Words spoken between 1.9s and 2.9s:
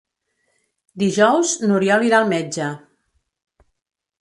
irà al metge.